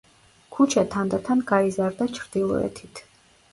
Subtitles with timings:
[0.55, 3.07] ქუჩა თანდათან გაიზარდა ჩრდილოეთით.